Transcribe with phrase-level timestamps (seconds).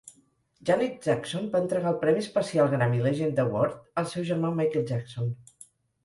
[0.67, 5.29] Janet Jackson va entregar el premi especial Grammy Legend Award al seu germà Michael Jackson.